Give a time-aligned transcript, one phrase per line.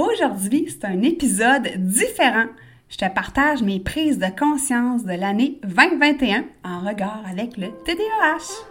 [0.00, 2.46] Aujourd'hui, c'est un épisode différent.
[2.88, 8.64] Je te partage mes prises de conscience de l'année 2021 en regard avec le TDAH.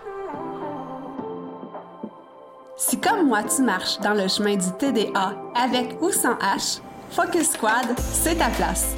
[2.78, 7.52] Si comme moi tu marches dans le chemin du TDA avec ou sans H, Focus
[7.52, 8.96] Squad, c'est ta place.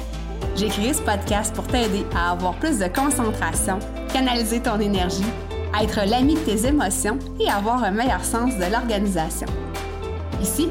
[0.56, 3.78] J'ai créé ce podcast pour t'aider à avoir plus de concentration,
[4.10, 5.30] canaliser ton énergie,
[5.82, 9.48] être l'ami de tes émotions et avoir un meilleur sens de l'organisation.
[10.40, 10.70] Ici,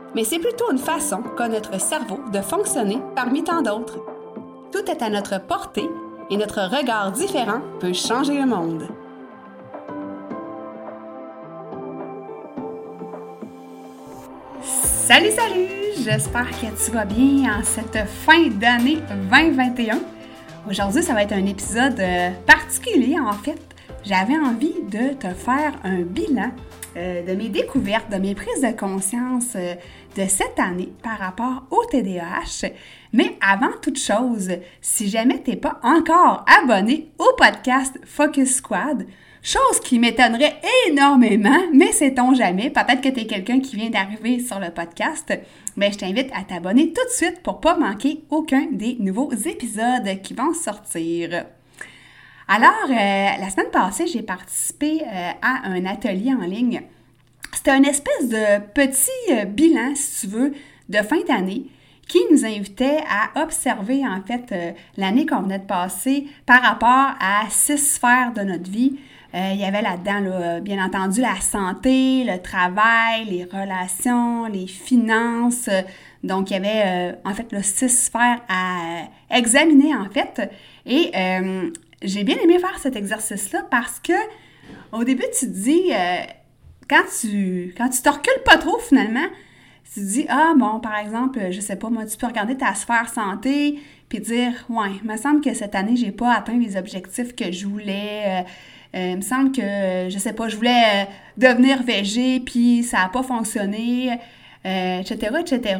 [0.15, 3.99] mais c'est plutôt une façon qu'a notre cerveau de fonctionner parmi tant d'autres.
[4.71, 5.89] Tout est à notre portée
[6.29, 8.87] et notre regard différent peut changer le monde.
[14.61, 15.67] Salut, salut!
[16.03, 19.99] J'espère que tu vas bien en cette fin d'année 2021.
[20.69, 23.59] Aujourd'hui, ça va être un épisode euh, particulier en fait.
[24.03, 26.51] J'avais envie de te faire un bilan
[26.97, 29.75] euh, de mes découvertes, de mes prises de conscience euh,
[30.17, 32.69] de cette année par rapport au TDAH.
[33.13, 39.05] Mais avant toute chose, si jamais tu n'es pas encore abonné au podcast Focus Squad,
[39.41, 44.39] chose qui m'étonnerait énormément, mais sait-on jamais, peut-être que tu es quelqu'un qui vient d'arriver
[44.39, 45.33] sur le podcast,
[45.77, 50.21] mais je t'invite à t'abonner tout de suite pour pas manquer aucun des nouveaux épisodes
[50.21, 51.45] qui vont sortir.
[52.53, 52.93] Alors, euh,
[53.39, 56.81] la semaine passée, j'ai participé euh, à un atelier en ligne.
[57.53, 60.53] C'était une espèce de petit euh, bilan, si tu veux,
[60.89, 61.67] de fin d'année
[62.09, 64.53] qui nous invitait à observer en fait
[64.97, 68.99] l'année qu'on venait de passer par rapport à six sphères de notre vie.
[69.33, 75.69] il y avait là-dedans, bien entendu, la santé, le travail, les relations, les finances.
[76.21, 80.51] donc, il y avait en fait six sphères à examiner en fait.
[80.85, 81.11] Et
[82.01, 84.13] j'ai bien aimé faire cet exercice-là parce que
[84.91, 86.21] au début, tu te dis, euh,
[86.89, 89.27] quand tu quand tu te recules pas trop finalement,
[89.93, 92.73] tu te dis, ah bon, par exemple, je sais pas, moi, tu peux regarder ta
[92.75, 93.79] sphère santé,
[94.09, 97.51] puis dire, ouais, il me semble que cette année, j'ai pas atteint les objectifs que
[97.51, 98.23] je voulais.
[98.25, 98.41] Euh,
[98.93, 101.07] euh, il me semble que, je sais pas, je voulais
[101.37, 104.17] devenir végé, puis ça n'a pas fonctionné,
[104.65, 105.79] etc., etc.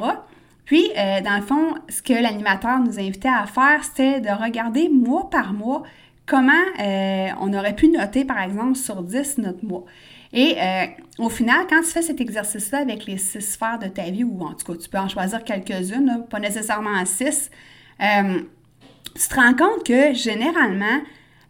[0.63, 5.29] Puis, dans le fond, ce que l'animateur nous invitait à faire, c'était de regarder mois
[5.29, 5.83] par mois
[6.31, 9.83] comment euh, on aurait pu noter, par exemple, sur 10 notre mois.
[10.31, 10.85] Et euh,
[11.19, 14.41] au final, quand tu fais cet exercice-là avec les six sphères de ta vie, ou
[14.41, 17.51] en tout cas, tu peux en choisir quelques-unes, pas nécessairement six,
[18.01, 18.39] euh,
[19.13, 21.01] tu te rends compte que généralement,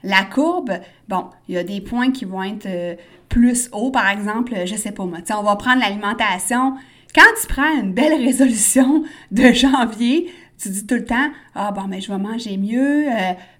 [0.01, 0.71] la courbe,
[1.07, 2.97] bon, il y a des points qui vont être
[3.29, 6.73] plus hauts, par exemple, je sais pas moi, on va prendre l'alimentation.
[7.13, 11.83] Quand tu prends une belle résolution de janvier, tu dis tout le temps, ah bon,
[11.87, 13.05] mais je vais manger mieux.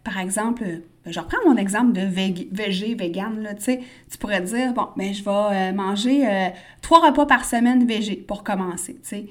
[0.04, 3.80] par exemple, ben, je reprends mon exemple de végé, vegan, là, tu
[4.10, 6.50] tu pourrais dire, bon, ben, je vais euh, manger euh,
[6.82, 9.24] trois repas par semaine végé pour commencer, tu.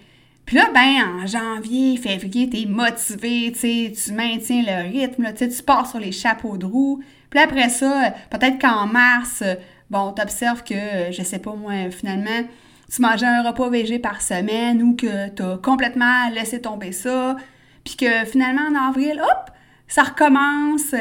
[0.47, 5.49] Puis là, ben, en janvier, février, t'es motivé, tu tu maintiens le rythme, là, tu
[5.49, 7.03] tu pars sur les chapeaux de roue.
[7.31, 9.45] Puis après ça, peut-être qu'en mars,
[9.91, 12.43] bon, t'observes que, je sais pas moi, finalement,
[12.93, 17.37] tu mangeais un repas végé par semaine ou que t'as complètement laissé tomber ça.
[17.85, 19.51] Puis que finalement, en avril, hop,
[19.87, 20.95] ça recommence.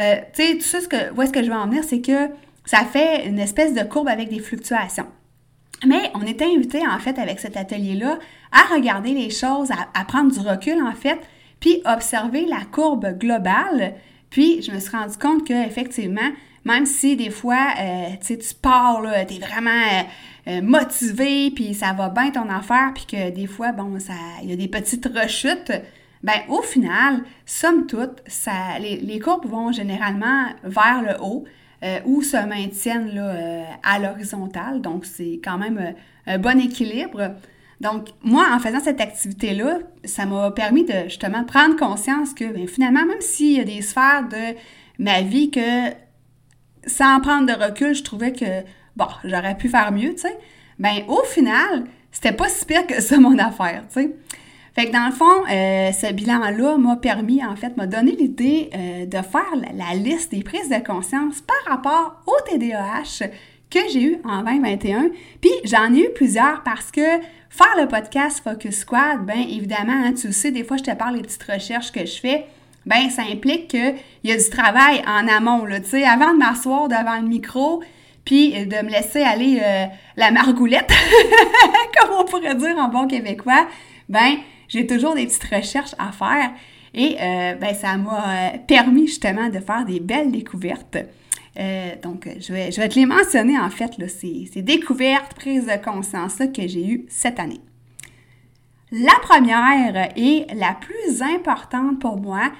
[0.00, 2.00] Euh, tu sais, tout ça, ce que, où est-ce que je veux en venir, c'est
[2.00, 2.28] que
[2.64, 5.06] ça fait une espèce de courbe avec des fluctuations.
[5.86, 8.18] Mais on était invité, en fait, avec cet atelier-là,
[8.52, 11.18] à regarder les choses, à, prendre du recul, en fait,
[11.60, 13.94] puis observer la courbe globale.
[14.30, 16.30] Puis, je me suis rendu compte qu'effectivement,
[16.64, 20.04] même si des fois, euh, tu pars, tu es vraiment
[20.48, 23.98] euh, motivé, puis ça va bien ton affaire, puis que des fois, bon,
[24.42, 25.72] il y a des petites rechutes,
[26.26, 31.44] ben au final, somme toute, ça, les, courbes vont généralement vers le haut
[31.84, 34.80] euh, ou se maintiennent là, euh, à l'horizontale.
[34.80, 35.92] Donc, c'est quand même euh,
[36.26, 37.36] un bon équilibre.
[37.80, 42.66] Donc, moi, en faisant cette activité-là, ça m'a permis de justement prendre conscience que ben,
[42.66, 44.56] finalement, même s'il y a des sphères de
[44.98, 45.90] ma vie que,
[46.88, 48.62] sans prendre de recul, je trouvais que,
[48.96, 50.36] bon, j'aurais pu faire mieux, tu sais,
[50.80, 54.16] ben au final, c'était pas si pire que ça mon affaire, tu sais.
[54.76, 58.68] Fait que dans le fond, euh, ce bilan-là m'a permis, en fait, m'a donné l'idée
[58.74, 63.26] euh, de faire la, liste des prises de conscience par rapport au TDAH
[63.70, 65.08] que j'ai eu en 2021.
[65.40, 67.00] Puis j'en ai eu plusieurs parce que
[67.48, 71.16] faire le podcast Focus Squad, bien évidemment, hein, tu sais, des fois je te parle
[71.16, 72.44] des petites recherches que je fais,
[72.84, 73.94] ben ça implique qu'il
[74.24, 77.82] y a du travail en amont, là, tu sais, avant de m'asseoir devant le micro,
[78.26, 79.86] puis de me laisser aller euh,
[80.18, 80.92] la margoulette,
[81.98, 83.66] comme on pourrait dire en bon québécois,
[84.10, 84.36] ben
[84.68, 86.52] j'ai toujours des petites recherches à faire
[86.94, 90.98] et euh, ben, ça m'a euh, permis justement de faire des belles découvertes.
[92.02, 96.38] donc, je vais, je vais te les mentionner en fait, ces, découvertes, prises de conscience
[96.54, 97.60] que j'ai eues cette année.
[98.92, 102.52] La première et la plus importante pour moi,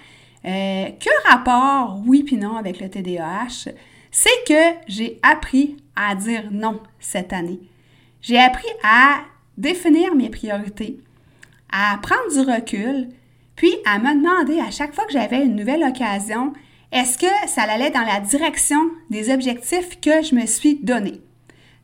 [0.46, 3.70] euh, que rapport, oui puis non, avec le TDAH,
[4.12, 7.60] c'est que j'ai appris à dire non cette année.
[8.22, 9.22] J'ai appris à
[9.58, 10.98] définir mes priorités,
[11.76, 13.08] à prendre du recul,
[13.54, 16.54] puis à me demander à chaque fois que j'avais une nouvelle occasion,
[16.90, 18.78] est-ce que ça allait dans la direction
[19.10, 21.20] des objectifs que je me suis donné?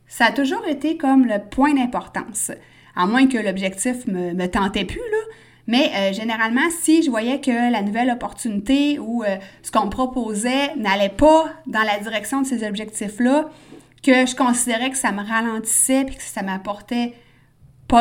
[0.07, 2.51] Ça a toujours été comme le point d'importance,
[2.95, 5.33] à moins que l'objectif me, me tentait plus, là,
[5.67, 9.91] mais euh, généralement, si je voyais que la nouvelle opportunité ou euh, ce qu'on me
[9.91, 13.49] proposait n'allait pas dans la direction de ces objectifs-là,
[14.01, 17.13] que je considérais que ça me ralentissait puis que ça m'apportait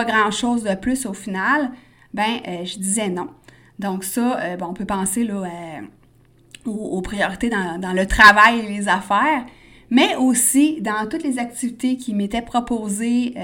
[0.01, 1.71] grand-chose de plus au final,
[2.15, 3.29] ben euh, je disais non.
[3.79, 5.43] Donc ça, bon, on peut penser là,
[6.65, 9.45] aux, priorités dans, dans, le travail et les affaires,
[9.91, 13.35] mais aussi dans toutes les activités qui m'étaient proposées.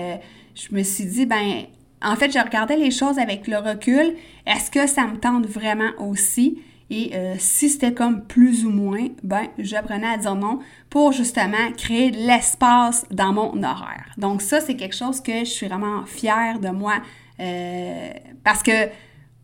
[0.55, 1.65] je me suis dit, ben
[2.03, 4.15] en fait, je regardais les choses avec le recul.
[4.47, 6.63] Est-ce que ça me tente vraiment aussi?
[6.91, 11.71] Et euh, si c'était comme plus ou moins, ben, j'apprenais à dire non pour justement
[11.77, 14.07] créer de l'espace dans mon horaire.
[14.17, 16.95] Donc ça, c'est quelque chose que je suis vraiment fière de moi
[17.41, 18.11] euh,
[18.43, 18.89] parce que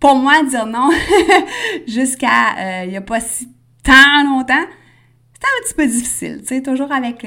[0.00, 0.90] pour moi, dire non
[1.86, 3.48] jusqu'à euh, il n'y a pas si
[3.82, 4.64] tant longtemps,
[5.34, 6.38] c'était un petit peu difficile.
[6.40, 7.26] Tu sais, toujours avec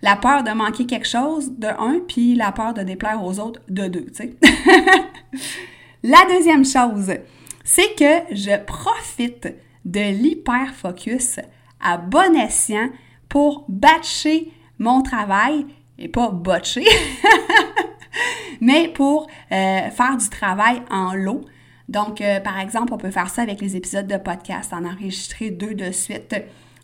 [0.00, 3.60] la peur de manquer quelque chose, de un, puis la peur de déplaire aux autres,
[3.68, 4.36] de deux, tu sais.
[6.02, 7.12] la deuxième chose,
[7.70, 9.54] c'est que je profite
[9.84, 11.38] de l'hyper-focus
[11.82, 12.88] à bon escient
[13.28, 15.66] pour batcher mon travail,
[15.98, 16.86] et pas botcher,
[18.62, 21.42] mais pour euh, faire du travail en lot.
[21.90, 25.50] Donc, euh, par exemple, on peut faire ça avec les épisodes de podcast, en enregistrer
[25.50, 26.36] deux de suite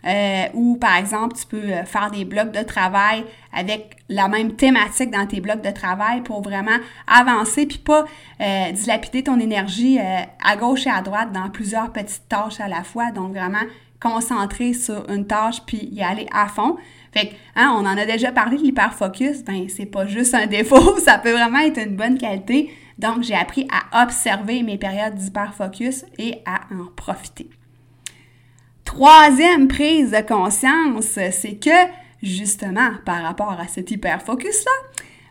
[0.06, 4.52] euh, ou par exemple, tu peux euh, faire des blocs de travail avec la même
[4.52, 8.04] thématique dans tes blocs de travail pour vraiment avancer puis pas
[8.40, 12.82] euh, dilapider ton énergie à gauche et à droite dans plusieurs petites tâches à la
[12.82, 13.12] fois.
[13.12, 13.64] Donc vraiment
[14.00, 16.76] concentrer sur une tâche puis y aller à fond.
[17.12, 20.46] Fait que, hein, on en a déjà parlé de l'hyperfocus, ben c'est pas juste un
[20.48, 22.70] défaut, ça peut vraiment être une bonne qualité.
[22.98, 27.48] Donc j'ai appris à observer mes périodes d'hyperfocus et à en profiter.
[28.94, 31.91] Troisième prise de conscience, c'est que,
[32.23, 34.70] justement, par rapport à cet hyper-focus-là,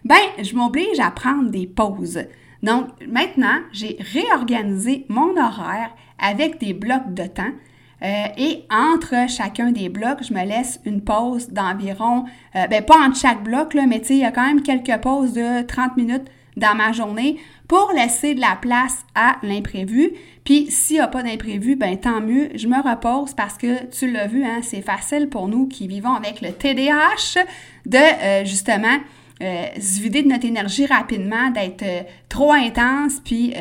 [0.03, 2.19] ben, je m'oblige à prendre des pauses.
[2.61, 7.53] Donc, maintenant, j'ai réorganisé mon horaire avec des blocs de temps.
[8.01, 12.25] Euh, et entre chacun des blocs, je me laisse une pause d'environ,
[12.57, 15.31] euh, ben pas entre chaque bloc, là, mais il y a quand même quelques pauses
[15.31, 20.11] de 30 minutes dans ma journée pour laisser de la place à l'imprévu.
[20.43, 24.11] Puis s'il n'y a pas d'imprévu, ben tant mieux, je me repose parce que tu
[24.11, 27.43] l'as vu, hein, c'est facile pour nous qui vivons avec le TDAH
[27.85, 28.97] de euh, justement
[29.41, 33.53] euh, se vider de notre énergie rapidement, d'être euh, trop intense, puis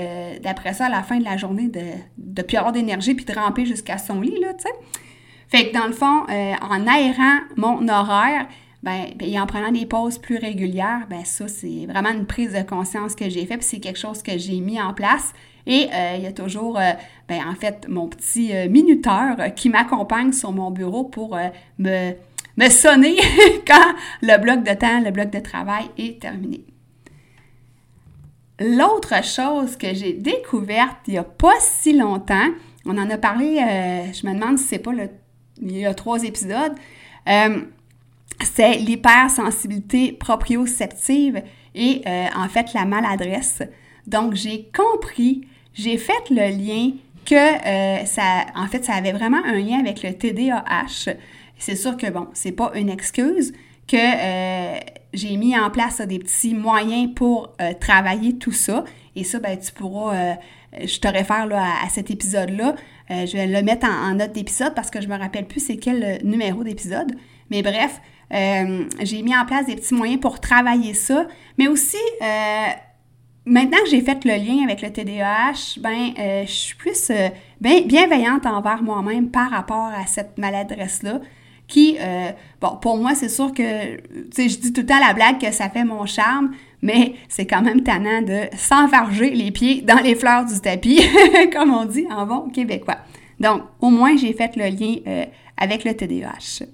[0.43, 1.81] d'après ça, à la fin de la journée, de
[2.19, 4.75] ne plus avoir d'énergie, puis de ramper jusqu'à son lit, là, tu sais.
[5.49, 8.47] Fait que dans le fond, en aérant mon horaire,
[8.83, 12.53] ben, ben, et en prenant des pauses plus régulières, ben ça, c'est vraiment une prise
[12.53, 15.33] de conscience que j'ai faite, puis c'est quelque chose que j'ai mis en place.
[15.67, 16.93] Et euh, il y a toujours, euh,
[17.29, 21.39] ben, en fait, mon petit euh, minuteur qui m'accompagne sur mon bureau pour
[21.79, 22.13] me,
[22.57, 23.17] me sonner
[23.67, 26.65] quand le bloc de temps, le bloc de travail est terminé.
[28.59, 32.51] L'autre chose que j'ai découverte il n'y a pas si longtemps,
[32.85, 33.57] on en a parlé,
[34.13, 35.09] je me demande si c'est pas le,
[35.61, 36.75] il y a trois épisodes,
[38.45, 41.43] c'est l'hypersensibilité proprioceptive
[41.75, 43.63] et euh, en fait la maladresse.
[44.07, 45.43] Donc j'ai compris,
[45.75, 46.93] j'ai fait le lien
[47.25, 51.15] que euh, ça, en fait, ça avait vraiment un lien avec le TDAH.
[51.57, 53.53] C'est sûr que bon, c'est pas une excuse
[53.87, 54.79] que euh,
[55.13, 58.85] j'ai mis en place des petits moyens pour travailler tout ça.
[59.15, 60.37] Et ça, ben, tu pourras,
[60.83, 62.75] je te réfère là, à, cet épisode-là.
[63.11, 65.77] je vais le mettre en, en note d'épisode parce que je me rappelle plus c'est
[65.77, 67.13] quel numéro d'épisode.
[67.51, 68.01] Mais bref,
[68.33, 71.27] euh, j'ai mis en place des petits moyens pour travailler ça,
[71.59, 72.67] mais aussi, euh,
[73.45, 77.13] maintenant que j'ai fait le lien avec le TDAH, ben, euh, je suis plus
[77.61, 81.21] bienveillante envers moi-même par rapport à cette maladresse-là,
[81.69, 81.97] qui,
[82.61, 85.85] bon, pour moi, c'est sûr que, je dis tout temps la blague que ça fait
[85.85, 86.51] mon charme,
[86.83, 91.01] mais c'est quand même tannant de s'enfarger les pieds dans les fleurs du tapis,
[91.53, 92.99] comme on dit en bon québécois.
[93.41, 94.97] Donc, au moins, j'ai fait le lien
[95.57, 96.67] avec le TDAH.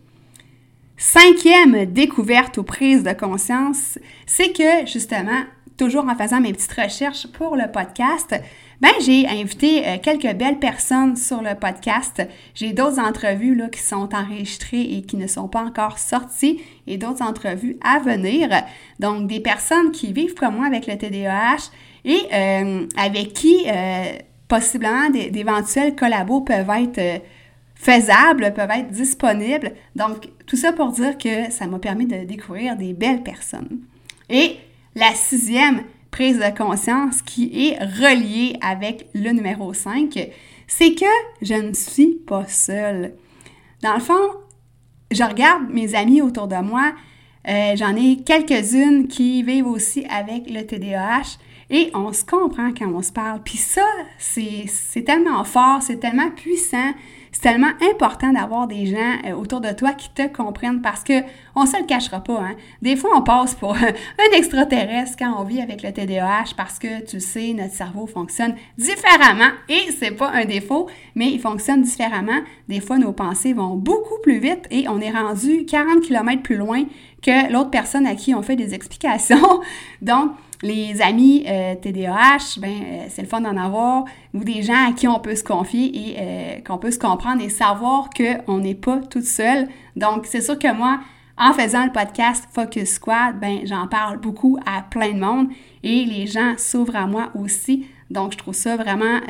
[1.00, 5.45] Cinquième découverte ou prise de conscience, c'est que justement,
[5.76, 8.35] toujours en faisant mes petites recherches pour le podcast,
[8.81, 12.26] ben j'ai invité euh, quelques belles personnes sur le podcast.
[12.52, 16.99] J'ai d'autres entrevues là, qui sont enregistrées et qui ne sont pas encore sorties et
[16.99, 18.49] d'autres entrevues à venir.
[18.99, 21.71] Donc, des personnes qui vivent comme moi avec le TDAH
[22.07, 24.14] et euh, avec qui euh,
[24.49, 27.23] possiblement d'éventuels collabos peuvent être
[27.78, 29.73] faisables, peuvent être disponibles.
[29.94, 33.80] Donc, tout ça pour dire que ça m'a permis de découvrir des belles personnes.
[34.28, 34.56] Et
[34.94, 40.18] la sixième prise de conscience qui est reliée avec le numéro 5,
[40.66, 41.06] c'est que
[41.40, 43.14] je ne suis pas seule.
[43.82, 44.28] Dans le fond,
[45.12, 46.92] je regarde mes amis autour de moi,
[47.49, 51.38] euh, j'en ai quelques-unes qui vivent aussi avec le TDAH
[51.70, 53.40] et on se comprend quand on se parle.
[53.44, 53.87] Puis ça,
[54.18, 56.92] c'est tellement fort, c'est tellement puissant,
[57.32, 61.23] c'est tellement important d'avoir des gens euh, autour de toi qui te comprennent parce que
[61.54, 62.40] on se le cachera pas.
[62.40, 62.56] Hein?
[62.82, 67.04] Des fois, on passe pour un extraterrestre quand on vit avec le TDAH parce que
[67.04, 72.40] tu sais, notre cerveau fonctionne différemment et c'est pas un défaut, mais il fonctionne différemment.
[72.68, 76.56] Des fois, nos pensées vont beaucoup plus vite et on est rendu 40 km plus
[76.56, 76.85] loin
[77.23, 79.61] que l'autre personne à qui on fait des explications.
[80.02, 80.32] Donc,
[80.62, 81.45] les amis
[81.83, 85.21] TDAH, euh, ben, euh, c'est le fun d'en avoir, ou des gens à qui on
[85.21, 89.25] peut se confier et euh, qu'on peut se comprendre et savoir qu'on n'est pas toute
[89.25, 89.69] seule.
[89.97, 91.00] Donc, c'est sûr que moi,
[91.37, 95.49] en faisant le podcast Focus Squad, ben, j'en parle beaucoup à plein de monde
[95.85, 97.87] et les gens s'ouvrent à moi aussi.
[98.11, 99.21] Donc, je trouve ça vraiment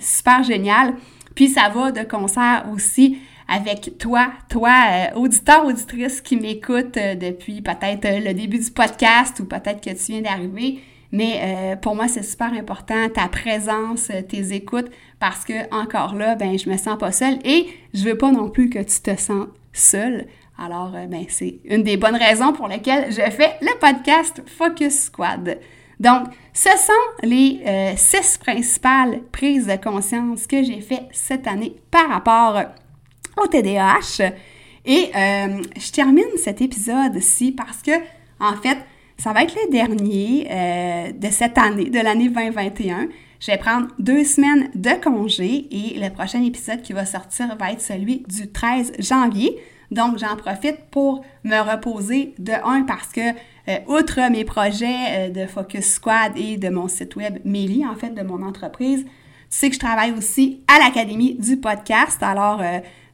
[0.00, 0.94] super génial.
[1.36, 3.18] Puis, ça va de concert aussi
[3.52, 8.70] avec toi, toi, euh, auditeur, auditrice qui m'écoute euh, depuis peut-être euh, le début du
[8.70, 10.78] podcast ou peut-être que tu viens d'arriver.
[11.14, 14.90] Mais pour moi, c'est super important, ta présence, tes écoutes,
[15.20, 18.48] parce que encore là, ben, je me sens pas seule et je veux pas non
[18.48, 20.26] plus que tu te sens seule.
[20.58, 25.58] Alors, ben, c'est une des bonnes raisons pour lesquelles je fais le podcast Focus Squad.
[26.00, 27.60] Donc, ce sont les
[27.98, 32.72] six principales prises de conscience que j'ai fait cette année par rapport
[33.36, 34.32] au TDAH.
[34.84, 37.92] Et euh, je termine cet épisode-ci parce que,
[38.40, 38.78] en fait,
[39.16, 43.08] ça va être le dernier euh, de cette année, de l'année 2021.
[43.38, 47.72] Je vais prendre deux semaines de congé et le prochain épisode qui va sortir va
[47.72, 49.56] être celui du 13 janvier.
[49.90, 53.20] Donc, j'en profite pour me reposer de un parce que,
[53.68, 58.10] euh, outre mes projets de Focus Squad et de mon site web Mélie, en fait,
[58.10, 62.22] de mon entreprise, tu sais que je travaille aussi à l'Académie du podcast.
[62.22, 62.62] Alors,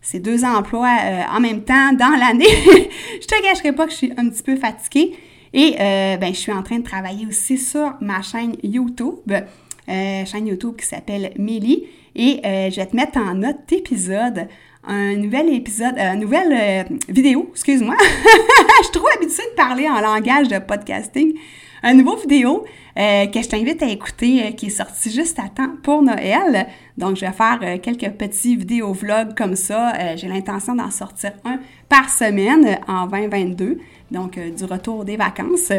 [0.01, 2.47] c'est deux emplois euh, en même temps dans l'année.
[3.21, 5.17] je te cacherai pas que je suis un petit peu fatiguée.
[5.53, 10.25] Et euh, ben, je suis en train de travailler aussi sur ma chaîne YouTube, euh,
[10.25, 11.85] chaîne YouTube qui s'appelle Millie.
[12.15, 14.49] Et je vais te mettre en note d'épisode
[14.85, 17.95] un nouvel épisode, une nouvelle vidéo, excuse-moi.
[18.01, 21.35] je suis trop habituée de parler en langage de podcasting.
[21.83, 22.65] Un nouveau vidéo
[22.99, 26.67] euh, que je t'invite à écouter, euh, qui est sorti juste à temps pour Noël.
[26.97, 30.17] Donc, je vais faire euh, quelques petits vidéos vlogs comme ça.
[30.17, 33.79] J'ai l'intention d'en sortir un par semaine en 2022,
[34.11, 35.73] donc du retour des vacances.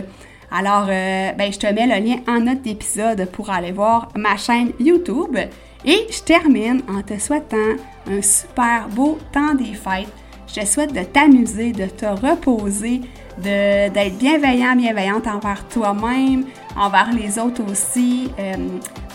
[0.52, 4.72] Alors, ben, je te mets le lien en note d'épisode pour aller voir ma chaîne
[4.80, 5.38] YouTube.
[5.86, 7.76] Et je termine en te souhaitant
[8.08, 10.08] un super beau temps des fêtes.
[10.48, 13.02] Je te souhaite de t'amuser, de te reposer,
[13.42, 18.32] d'être bienveillant, bienveillante envers toi-même, envers les autres aussi.
[18.40, 18.56] Euh,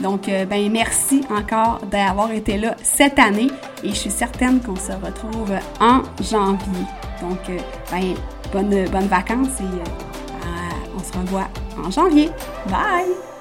[0.00, 3.48] donc, euh, ben merci encore d'avoir été là cette année
[3.82, 6.86] et je suis certaine qu'on se retrouve en janvier.
[7.20, 7.58] Donc, euh,
[7.90, 8.14] ben,
[8.52, 9.90] bonnes bonne vacances et
[10.96, 11.48] on se revoit
[11.84, 12.30] en janvier.
[12.66, 13.33] Bye!